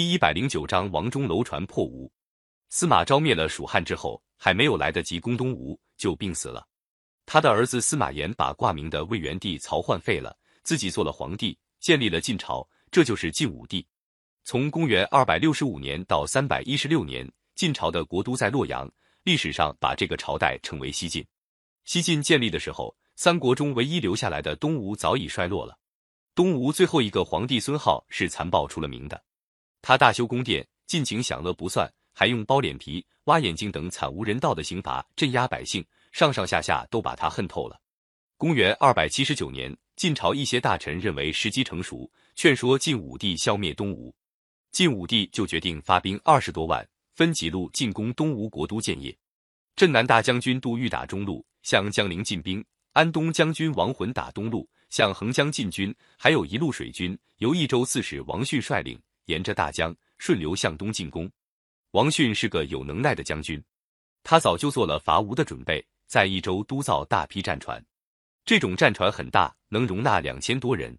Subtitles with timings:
[0.00, 2.10] 第一百零九章王中楼船破吴。
[2.70, 6.66] 司马昭灭了蜀汉之后，还没有来得及攻东吴，就病死了。
[7.26, 13.86] 他的儿子司马炎把挂名的魏元帝曹奂废了，自己做了皇帝，建立了晋朝，这就是晋武帝。
[14.42, 18.90] 从公元二百六十五年到三百一十六年，晋朝的国都在洛阳，
[19.24, 21.22] 历史上把这个朝代称为西晋。
[21.84, 25.78] 西晋建立的时候，三国中唯一留下来的东吴早已衰落了。
[26.34, 29.22] 东吴最后一个皇帝孙浩是残暴出了名的，
[29.82, 37.80] 他大修宫殿，尽情享乐不算，还用剥脸皮、挖眼睛等惨无人道的刑罚镇压百姓，上上下下都把他恨透了。
[38.36, 44.14] 公元二百七十九年，晋朝一些大臣认为时机成熟，劝说晋武帝消灭东吴。
[44.72, 49.16] 晋武帝就决定发兵二十多万，分几路进攻东吴国都建业。
[49.76, 52.62] 镇南大将军杜预打中路，向江陵进兵；
[52.92, 61.30] 安东将军王浑打东路，向横江进军；还有一路水军，由益州刺史王逊率领，沿着大江顺流向东进攻。
[61.92, 63.62] 王逊是个有能耐的将军，
[64.22, 67.82] 他早就做了伐吴的准备，在益州督造大批战船。
[68.44, 70.98] 这种战船很大，能容纳两千多人，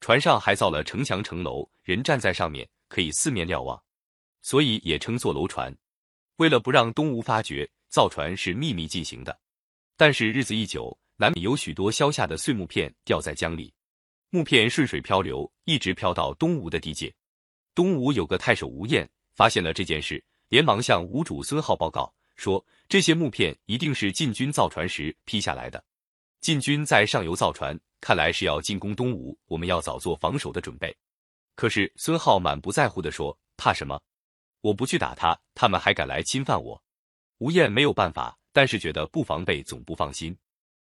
[0.00, 2.68] 船上还造了城墙城楼，人站在上面。
[2.92, 3.82] 可以四面瞭望，
[4.42, 5.74] 所以也称作楼船。
[6.36, 9.40] 为了不让东吴发觉，造船是秘密进行的。
[9.96, 13.72] 但是日子一久，难免有许多削下的碎木片掉在江里，
[14.28, 17.10] 木片顺水漂流，一直漂到东吴的地界。
[17.74, 25.82] 东吴有个太守吴彦发现了这件事，连忙向吴主孙浩报告说：“这些木片一定是晋军造船时劈下来的。
[26.40, 30.94] 晋军在上游造船，看来是要进攻东吴，我们要早做防守的准备。”
[31.54, 34.00] 可是孙浩满不在乎地说：“怕什么？
[34.60, 36.82] 我不去打他，他们还敢来侵犯我。”
[37.38, 40.36] 吴彦没有办法，但是觉得不防备总不放心。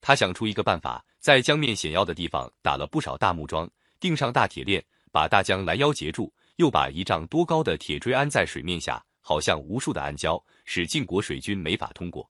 [0.00, 3.68] 他想出一个办法，在江面险要的地方打了不少大木桩，
[3.98, 12.28] 钉上大铁链，把大江拦腰截住，又把一丈多高的铁锥安在水面下，好像无数的暗礁，使晋国水军没法通过。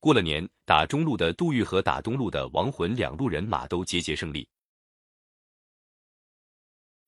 [0.00, 4.48] 过了年，打中路的杜预和打东路的王浑两路人马都节节胜利。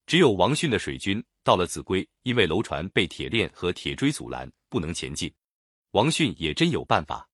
[0.07, 5.33] 只有王逊的水军到了秭归，因为楼船被铁链和铁锥阻拦，不能前进。
[5.93, 7.29] 王逊也真有办法，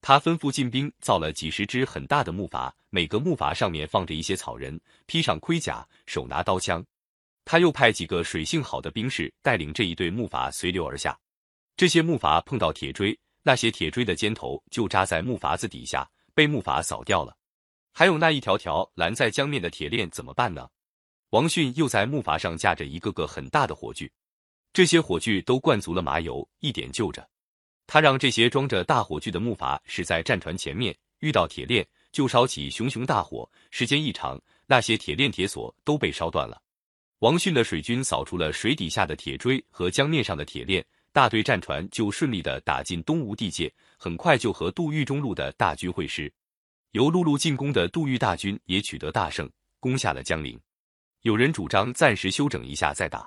[0.00, 6.84] 他吩咐进兵造了几十只很大的木筏，每个木筏上面放着一些草人，披上盔甲，手拿刀枪。
[7.46, 11.16] 他又派几个水性好的兵士带领这一队木筏随流而下。
[11.76, 17.36] 这些木筏碰到铁锥，那些铁锥的尖头就扎在木筏子底下，被木筏扫掉了。
[17.92, 20.68] 还有那一条条拦在江面的铁链怎么办呢？
[21.30, 24.10] 王迅又在木筏上架着一个个很大的火炬，
[24.72, 27.26] 这些火炬都灌足了麻油，一点就着。
[27.86, 33.48] 他让这些装着大火炬的木筏驶在战船前面，遇到铁链就烧起熊熊大火。
[33.70, 34.36] 时间一长，
[34.66, 36.60] 那些铁链铁索都被烧断了。
[37.20, 46.30] 王逊的水军扫除了水底下的铁锥和江面上的铁链，大队战船就顺利的打进东吴地界，很快就和杜预中路的大军会师。
[46.90, 49.50] 由陆路进攻的杜预大军也取得大胜，
[49.80, 50.60] 攻下了江陵。
[51.22, 53.26] 有人主张暂时休整一下再打。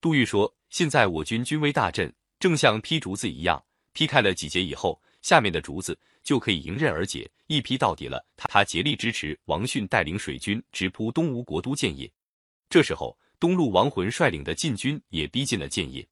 [0.00, 2.10] 杜预说：“现在我军军威大振，
[2.40, 3.62] 正像劈竹子一样，
[3.92, 12.10] 劈开了几节以后，下面的竹子就可以迎刃而解，一劈到底了。”他他竭力支持王逊带领水军直扑东吴国都建业。
[12.70, 16.06] 这时候，东路王浑率领的晋军也逼近了建业。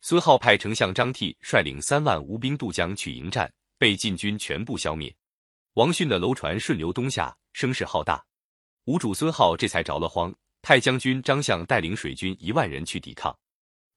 [0.00, 5.14] 孙浩派丞相张替率领三万吴兵渡江去迎战，被晋军全部消灭。
[5.74, 8.22] 王逊的楼船顺流东下，声势浩大，
[8.84, 10.34] 吴主孙浩这才着了慌。
[10.60, 13.36] 太将军张相带领水军一万人去抵抗。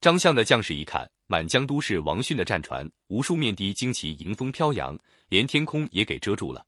[0.02, 4.98] 张相的将士一看，满江都是王逊的战船，无数面的旌旗迎风飘扬，
[5.30, 6.66] 连天空也给遮住了。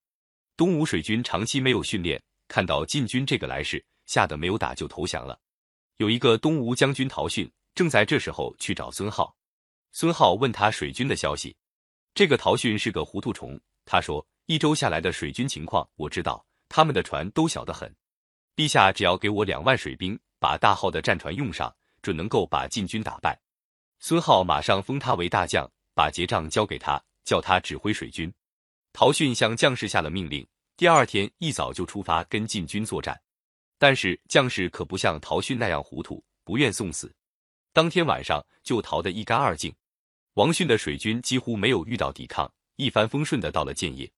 [0.56, 5.40] 东吴水军长期没有训练，看到晋军这个来势，吓得没有打就投降了。
[5.97, 9.35] 有一个东吴将军陶训，正在这时候去找孙浩。
[9.91, 11.56] 孙浩问他水军的消息。
[12.16, 17.96] 这个陶训是个糊涂虫，他说：一周下来的水军情况我知道，他们的船都小得很。
[18.56, 23.40] 陛下只要给我两万水兵，把大号的战船用上，准能够把晋军打败。
[24.00, 28.32] 孙浩马上封他为大将，把结账交给他，叫他指挥水军。
[28.93, 33.20] 陶训向将士下了命令，第二天一早就出发跟晋军作战。
[33.78, 37.14] 但是将士可不像陶训那样糊涂，不愿送死。
[37.74, 39.74] 当天晚上就逃得一干二净。
[40.34, 44.12] 王逊的水军几乎没有遇到抵抗，一帆风顺的到了建业。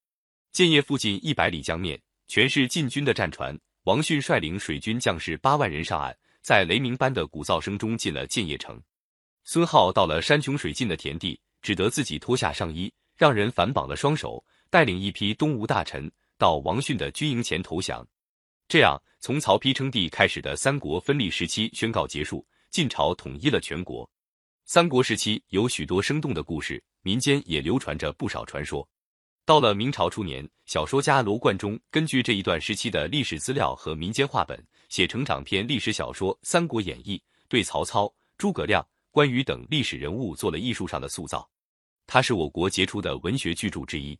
[0.51, 3.57] 建业附近一百里江面全是晋军的战船。
[3.83, 8.79] 王逊率领水军将士八万人上岸，在雷鸣般的鼓噪声中进了建业城。
[9.45, 18.05] 孙浩到了山穷水尽的田地，只得自己脱下上衣，让人反绑了双手，带领一批东吴大臣到王逊的军营前投降。
[18.69, 24.07] 这样，从曹丕称帝开始的三国分立时期宣告结束，晋朝统一了全国。
[24.63, 28.87] 三国时期有许多生动的故事，民间也流传着不少传说。
[29.43, 37.17] 到了明朝初年，小说家罗贯中根据这一段时期的历史资料和民间话本，写成长篇历史小说《三国演义》，
[37.47, 41.49] 对曹操、诸葛亮、关羽等历史人物做了艺术上的塑造。
[42.05, 44.15] 它是我国杰出的文学巨著之一。